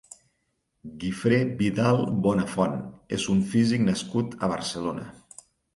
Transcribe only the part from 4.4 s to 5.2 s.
a Barcelona.